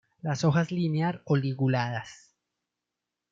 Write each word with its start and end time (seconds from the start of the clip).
Las 0.23 0.43
hojas 0.43 0.71
linear 0.71 1.21
o 1.25 1.35
liguladas. 1.35 2.33